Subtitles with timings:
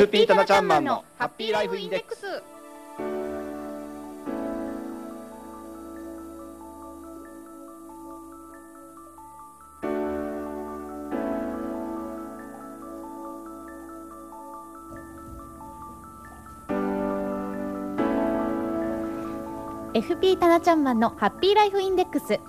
[0.00, 2.42] FP タナちゃんマンのハッピーライフインデックス。
[19.92, 22.40] FP タナちゃんマンのハッピーライフインデックス。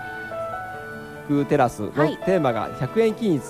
[1.28, 2.18] クテラスのはい。
[2.26, 3.44] テーマが100円均一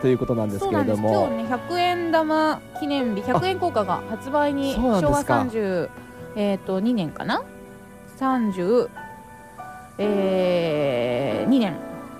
[0.00, 1.00] ということなんですそうなんです。
[1.00, 5.40] けれども、今日ね100円玉記念日100円硬貨が発売に昭和ですか。
[5.42, 5.88] 30
[6.36, 7.42] えっ、と2年かな
[8.18, 8.88] ？30
[9.98, 11.33] えー、2年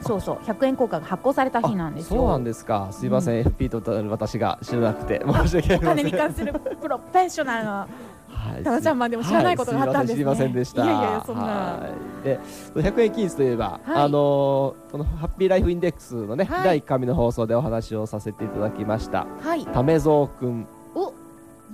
[0.05, 2.21] そうそう100円硬貨が発行された日なんですよ。
[2.21, 2.89] そうなんですか。
[2.93, 6.03] すいません、FP と私が知らなくて申し訳ありません。
[6.03, 7.89] お金に関するプロフェッショナルの
[8.35, 8.63] はい。
[8.65, 10.25] タナちゃんマンでも知らないことがあったんですね。
[10.25, 10.37] はい。
[10.37, 10.45] すい。
[10.45, 10.85] ませんでした。
[10.85, 11.43] いやいやそんな。
[11.43, 11.89] は
[12.23, 12.25] い。
[12.25, 12.39] で
[12.75, 14.03] 100円均一といえば、はい。
[14.03, 16.65] あのーこのハッピーライフインデックスのね、はい。
[16.65, 19.27] 第1回目の放送でお話をさせていただきました。
[19.41, 19.65] はい。
[19.65, 20.74] 為蔵くんお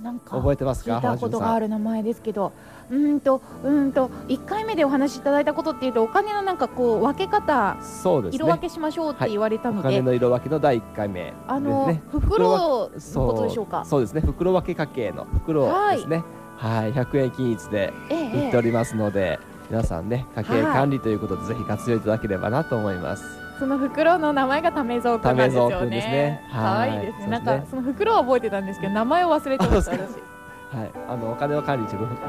[0.01, 0.95] なんか覚えてますか？
[0.95, 2.51] 聞いたことがあるる名前ですけど。
[2.89, 8.35] うーんとうーんと1回目でお話しいただいたことっていうとお金のなんかこう分け方そうですね。
[8.35, 11.33] 色分けしましょうって言われたおので、金の色分けの第1回目ね。
[11.47, 13.85] あの、袋のそうことでしょうか？
[13.85, 14.21] そうですね。
[14.21, 16.23] 袋分け家計の袋ですね。
[16.57, 18.45] はい、100円均一でええ。
[18.45, 23.23] 売っておりますので、皆さんね家計管理ということで、ぜひ活用いただければなと思います
[23.61, 26.43] その袋の名前がためぞうくんなんですよねね。
[26.51, 27.11] 可はい愛いですね。
[27.11, 30.30] そうですねなんかその袋は覚えてたんですけど名前を忘れてました。
[30.71, 31.87] はい、あのお金の管理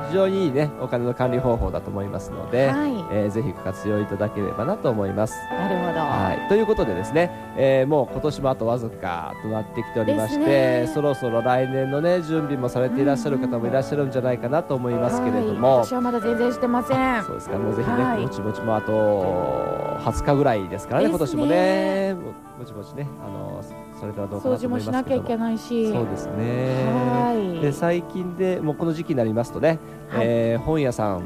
[0.08, 2.91] 非常にいいねお金の管理方法だと思いますので、はい。
[3.12, 5.36] えーぜひ活用いただければなと思います。
[5.48, 6.00] なるほど。
[6.00, 10.91] はい、ということでですね、えーもう今年もあとわずかとなってきておりましてね。
[10.92, 15.86] そろそろ来年のね準備もされていらっしゃる方もいらっしゃるんじゃないかなと思いますけれども、はい。
[15.86, 17.22] 私はまだ全然してません。
[17.22, 17.56] そうですか。
[17.58, 18.22] もうぜひね、はい。
[18.22, 22.16] ぼちぼちもあと20日ぐらいですからね今年もね。
[22.58, 23.62] ぼちぼちねあの
[24.02, 25.92] されたらどうかなと掃除も思いますけどしなきゃいけないし。
[25.92, 26.84] そうですね。
[26.92, 31.22] はいで最近でもうこの時期になりますとね、はいえー本屋さん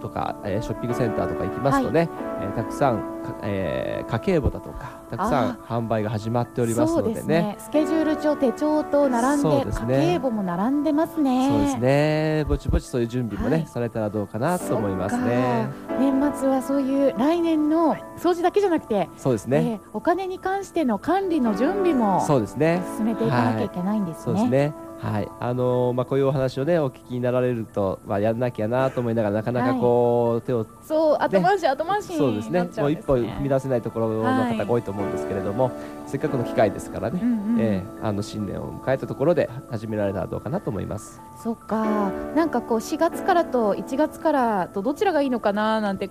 [0.00, 2.08] とか、えーショッピングセンターとか行きますとね、
[2.40, 7.42] えーたくさんか、えー家計簿だとかたくさん販売が始まっておりますのですね。
[7.42, 7.56] ね。
[7.58, 11.48] スケジュール帳手帳と並んでそうですね家計簿も並んでますね。
[11.50, 12.44] そうですね。
[12.48, 15.68] ぼちぼちそういう準備もね、はいされたらどうかなと思いますね。
[15.98, 19.80] 年末はそういう来年の掃除だけじゃなくて、そうですね。
[19.82, 22.82] えーお金に関しての管理の準備もそうですね。
[22.96, 24.22] 進めていかなきゃいけないんですね。
[24.24, 24.74] そうですね。
[25.00, 32.62] はい、あのーまあこういうお話をねお聞きになられるとまあやんなきゃなと思いながらなかなかこう、手をそう後回し後回しそうですね。
[32.76, 33.02] もう一。
[33.02, 35.70] 歩踏み出せないところの方が多いと思うんですけれども、
[36.06, 41.20] せっかくの機会ですからね、うんうんええあの新年を迎えたところで始められたらどうかなと思います。
[41.42, 42.10] そっか。
[42.34, 46.10] なんかこう4月からと1月からとどちらがいいのかななんて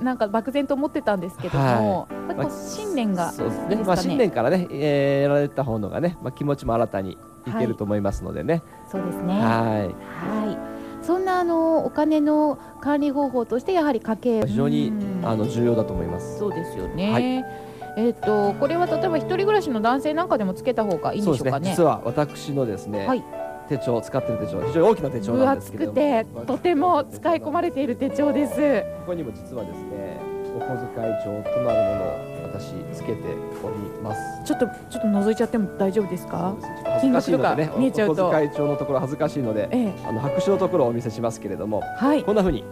[0.00, 3.76] なんか漠然と思ってたんですけども、やっぱりこう新年がそうですね。
[3.84, 8.62] まあ新年からね、えーやられた方のがね、まあ気持ちも新たにいけると思いますのでね。
[8.90, 9.34] そうですね。
[9.40, 10.52] ははい。
[10.52, 11.04] い。
[11.04, 16.38] そんなあのお金の管理方法としてやはり家計非常にうんあの重要だと思います。
[16.38, 17.12] そうですよね。
[17.12, 21.70] はいえっ、とこれは例えば一人暮らしの男性なんかでもつけた方がいいんでしょうかね。
[21.70, 23.24] 実は私のですね、はい
[23.68, 28.54] 手帳使ってる手帳非常に大きな手帳分なんですけれども、厚くてとても使い込まれている手帳です。
[29.00, 30.16] ここにも実はですね
[30.56, 32.27] お小遣い帳となるものを
[32.58, 33.18] 私つけて
[33.62, 34.20] おります。
[34.44, 36.54] ちょっとちょっと覗いちゃっても大丈夫ですか？
[37.00, 39.92] 金額とか見えちゃうと小遣い帳のところ恥ずかしいのでええ。
[40.06, 42.24] あの白紙のところをお見せしますけれどもはい。
[42.24, 42.64] こんな風に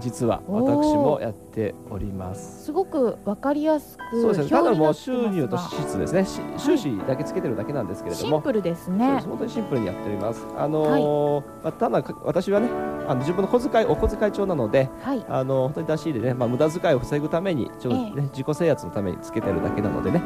[0.00, 2.64] 実は私もやっております。
[2.64, 4.50] すごくわかりやすくそうですね。
[4.50, 9.20] ただもう表収入と支出ですねし収支だけつけてるだけなんですけれども、シンプルですね。
[9.20, 10.46] 本当にシンプルにやっております。
[10.56, 12.68] あのーまあ、ただか私はね
[13.06, 15.24] あの自分の小遣いお小遣い帳なのではい。
[15.28, 20.22] あの本当に出し入れでね、まあ、無駄遣いを防ぐためにちょ、えね自己制圧のためにつけてるだけなのでね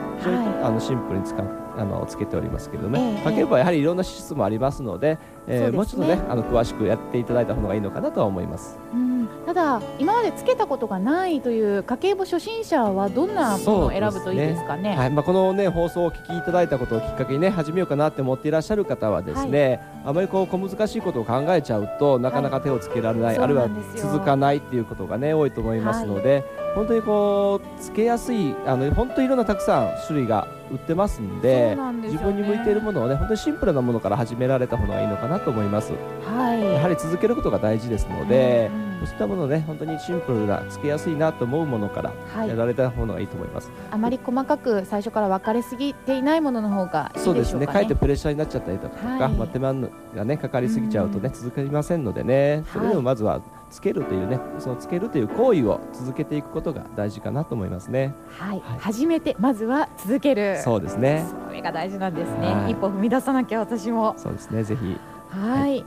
[0.63, 5.77] あのシンプルに使うあのつけておりますけれどもえね、え家計簿はやはりいろんな支出もありますので、えーね。
[5.77, 8.79] もうちょっとねあの詳しくやっていただいた方がいいのかなとは思います。
[8.93, 9.14] うん
[9.47, 14.97] ただ今までつけたことがないという家計簿初心者はどんなものを選ぶといいですかね？
[14.97, 15.11] はい。
[15.11, 26.43] まあ、この、ね、放送をお聞きいただいたことをきっかけに、ね、始めようかなって思っていらっしゃる方はですね、あまりこう小難しいことを考えちゃうとなかなか手をつけられない、はいあるいは続かないっていうことが、ね、多いと思いますので、
[26.75, 31.77] 本当にこうつけやすいあの本当にいろんなたくさん種類が売ってますんでね。
[32.03, 35.93] 自分に向いているものを、ね、本当にシンプルなものから始められた方がいいのかなと思います。
[36.25, 36.65] はい。
[36.65, 42.49] やはり続けることが大事ですので、うんうんそういったものをね本当にシンプルなつけやすいなと思うものからはい。
[42.49, 43.71] やられた方がいいと思います。
[43.91, 47.45] あまり細かく最初から分かれすぎていないものの方がいいでしょうかね。
[47.45, 49.33] そうですね、かえってプレッシャーになっちゃったりとか、はい。
[49.33, 49.75] まあ、手間
[50.15, 53.43] が、ね、かかりすぎちゃうとね、続きませんのでね、それでもまずは
[53.75, 58.15] つけるというね、そのつけるという行為を続けていくことが大事かなと思いますね。
[58.39, 60.61] はい、はい初めてまずは続ける。
[60.63, 62.55] そうですね、それが大事なんですね。
[62.55, 64.15] はい一歩踏み出さなきゃ私も。
[64.17, 64.97] そうですね、ぜひ。
[65.29, 65.85] はい。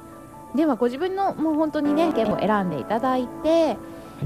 [0.53, 3.77] ではご自分のもう本当にねゲームを選んでいただいて、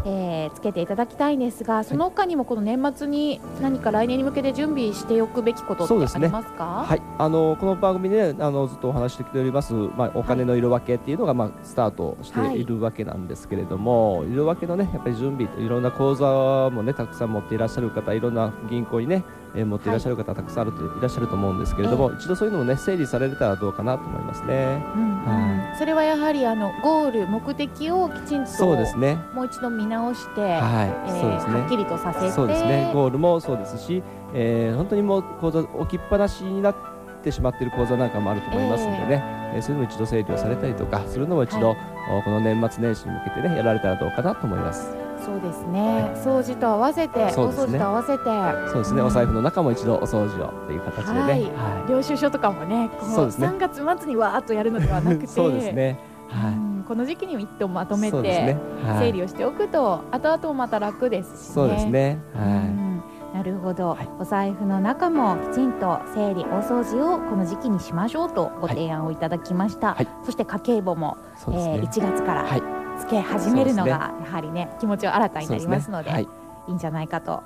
[0.05, 6.85] えーつけていただきたいんですが、その他にもこの年末に何か来年に向けて準備しておくべきことってありますか？
[6.87, 19.23] はい、あのこの番組で、あのずっとお話ししてきております、まあ、お金の色分けっていうのが、まあ、スタートしているわけなんですけれども、色分けのねやっぱり準備いろんな口座もねたくさん持っていらっしゃる方いろんな銀行にね、
[19.55, 24.83] えー持っていらっしゃる方たくさんあるといらっしゃると思うんですけれども、一度そういうのもね整理されたらどうかなと思いますね。
[24.95, 29.17] うんうんはそれはやはりあのゴール目的をきちんとそうですね。
[29.33, 31.59] もう一度見直して、はい、えーそうですね。
[31.59, 32.91] はっきりとさせてそうですね。
[32.93, 34.03] ゴールもそうですし、
[34.33, 36.75] えー本当にもう口座置きっぱなしになっ
[37.23, 39.23] てしまっている口座なんかもあると思いますのでね、
[39.55, 41.75] えーそういうのも一度整理をされたりとかするのも一度、は
[42.09, 45.00] おこの年末年始に向けてねやられたらどうかなと思います。
[45.25, 48.23] そうですね、掃除と合わせて、ねお掃除と合わせて
[48.71, 49.01] そうですね。
[49.01, 51.19] うんお財布の中も一度お掃除をという形でね。
[51.19, 55.99] はいは領収書とかもねこのね3月末にわーっとやるのではなくてそうですね。
[56.29, 57.99] うはんこの時期に一度まとい。
[57.99, 58.57] めてね。
[58.83, 61.53] はい整理をしておくと後々もまた楽ですしね。
[61.53, 62.19] そうですね。
[62.35, 63.03] うはん
[63.33, 71.17] なるほど、はいお財布の中もきちんと整理大掃除をこの時期にしましょうとご提案をいただきました、はいそして家計簿も、
[71.47, 71.77] ね。
[71.77, 72.80] えー1月からはい。
[73.01, 76.27] つけ始めるのがやはりね気持ちを新たになりますのではい。
[76.67, 77.41] いいんじゃないかと、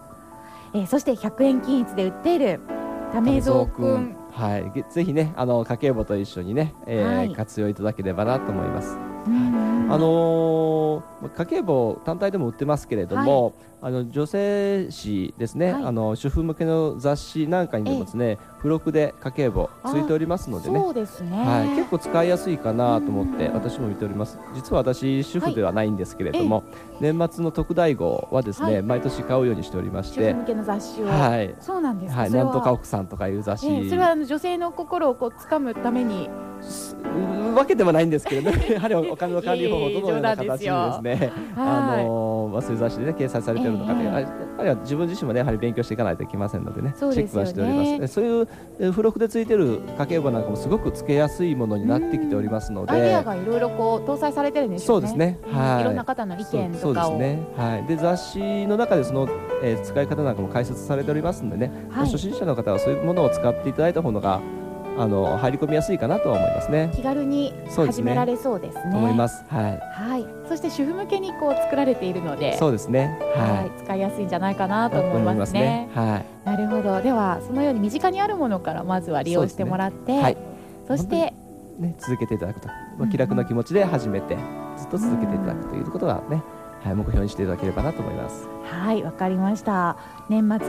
[0.73, 2.59] えーそして100円均一で売っている
[3.13, 4.15] ためぞうくん。
[4.31, 7.33] はい、げぜひね、あの家計簿と一緒にね、えーはい。
[7.33, 8.97] 活用いただければなと思います。
[9.27, 13.53] うんあのー家計簿単体でも売ってますけれども、
[13.85, 15.83] あの女性誌ですね、はい。
[15.83, 20.79] あの主婦向けの雑誌なんかにでもですね、付録で家計簿ついておりますのでね。
[20.79, 24.39] そうですね、はい、結構使いやすいかなと思ってうん私も見ております。
[24.55, 26.63] 実は私主婦ではないんですけれども、
[26.99, 28.81] 年末の特大号はですね、はい。
[28.81, 30.31] 毎年買うようにしておりまして。
[30.31, 32.15] 主婦向けの雑誌を、はい、そうなんです。
[32.15, 36.27] か、はい、なんとか奥さんとかいう雑誌、えーそれはあの女性の心をこう掴むために。
[36.61, 36.95] す
[37.55, 40.67] わけではないんですけれども やはりお金の管理方法どのような形でです
[41.01, 41.31] ね。
[41.55, 46.93] あはいのまあそういう雑誌でね掲載されているのかという、ええああるいは自分自身もねやはり勉強していかないといけませんのでねね。
[46.95, 48.03] チェックはしております。
[48.03, 48.47] えそういう
[48.79, 54.85] え付録でついてる家計簿なんかもすごくつけやすいものになってきておりますのアイデアでがいろいろこう搭載されてるんですよね。
[54.87, 55.39] そうですね。
[55.45, 55.53] うん。
[55.53, 55.81] はい。
[55.81, 57.17] いろんな方の意見とかを。
[57.17, 59.27] ね、はい、で雑誌の中でその、
[59.63, 62.05] えー使い方なんかも解説されておりますのでね、はい。
[62.05, 64.41] 初心者の方はそういうものを使っていただいた方が
[64.97, 66.91] あの入り込みやすいかなとは思いますね。
[66.93, 69.43] 気軽に始められそうですねと思います。
[69.49, 69.79] はい。
[69.93, 73.17] はいそして主婦向けにこう作られているのでそうですね。
[73.35, 74.99] は、はい使いやすいんじゃないかなとい。
[75.01, 75.89] 思いますね。
[75.93, 76.47] はい。
[76.49, 80.37] なるほどではそのように身近にあるものからまずは利用してもらってそ,、はい。
[80.99, 81.33] して
[81.79, 84.37] ね、続けていただくと、うんまあ、気楽な気持ちで始めて、
[84.77, 86.41] ずっと続けていただくということがね、
[86.81, 88.47] はい、目標にしていただければなと思います。
[88.63, 89.97] はいわかりました
[90.29, 90.67] 年末、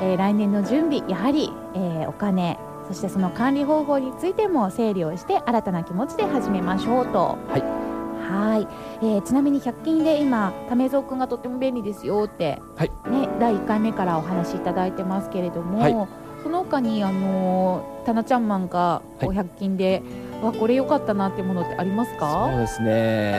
[0.00, 2.58] えー来年の準備やはり、えーお金
[2.90, 7.38] そしてその管理方法についても整理をして新たな気持ちで始めましょうと。
[7.48, 7.62] はい。
[8.20, 8.68] はい、
[9.00, 12.90] えーちなみに100均で今ためぞうくんがとっても便利ですよって、はい。
[13.08, 16.08] ね、第1回目からお話しいただいてますけれども、はい。
[16.42, 20.02] その他にあのータナちゃんマンがこうはい100均で、
[20.42, 23.34] わこれ良かったなってものってありますそうかですね。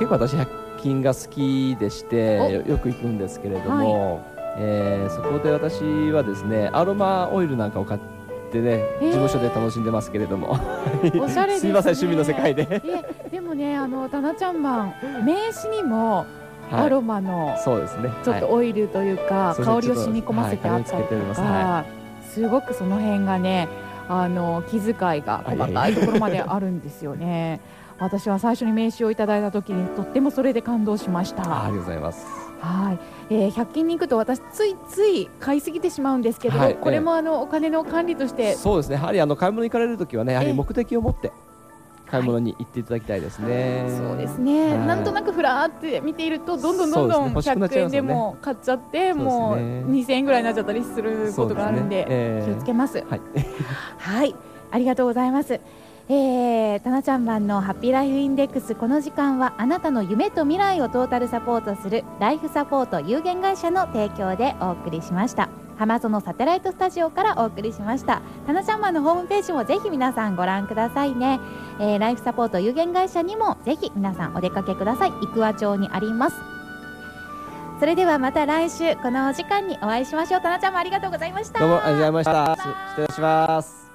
[0.00, 4.20] 結構私100均が好きでして、よよく行くんですけれども、
[4.58, 5.80] えーそこで私
[6.10, 8.11] はですねアロマオイルなんかを買って
[8.60, 9.06] ねー。
[9.06, 10.58] 事務所で楽しんでますけれども。
[11.20, 11.66] おしゃれですね。
[11.66, 14.94] すいません趣味の世界で、えでもねあのタナちゃんマン
[15.24, 16.26] 名刺にも
[16.70, 16.86] はい。
[16.86, 18.10] アロマのそうですね。
[18.24, 18.54] ちょっとはい。
[18.54, 21.84] オイルというか、そうですね香りを染み込ませてあったりとはいすか、は
[22.22, 23.68] すごくその辺がね
[24.08, 27.60] あの気遣いが細かいところまであるんですよね。
[27.98, 31.42] 私は最初に名刺をいただいた時にとってもそれで感動しました。
[31.44, 32.98] あありがとうございますはい、
[33.34, 38.54] えー、100均に行くと私ついつい買いすぎてしまうんですけど、はいこれもあのお金の管理として。
[38.54, 38.96] そうですね。
[38.96, 41.32] やはりあの買い物に行かれるときはねやはええり目的を持って
[42.12, 44.86] 買い物に行っていただきたいですね、そうですね、はい。
[44.86, 47.30] なんとなくふらーって見ているとどんどんどんどんそうですね。
[47.30, 48.02] 欲しくなっちゃ100いますよね。
[48.02, 49.92] 円でも買っちゃってもうそうですね。
[49.92, 53.02] 2000円ぐらいになっちゃったりすることがあるんで気をつけます。
[53.08, 53.20] はい。
[53.98, 54.34] はい、
[54.70, 55.58] ありがとうございます。
[56.08, 65.48] えー、たなちゃんマンのハッピーライフインデックスこの時間はあなたの夢と未来をトータルサポートするライフサポート有限会社の提供でお送りしました。
[65.78, 68.20] 浜園サテライトスタジオからお送りしました。
[68.46, 71.40] たなちゃんマンのホームページもぜひ皆さんご覧くださいね、
[71.80, 75.12] えー、ライフサポート有限会社にもぜひ皆さんお出かけください。
[75.22, 76.36] 生桑町にあります。
[77.80, 80.40] それではまた来週このお時間にお会いしましょう。
[80.40, 81.58] たなちゃんもありがとうございました。
[81.58, 82.56] どうもありがとうございました。
[82.96, 83.91] 失礼します。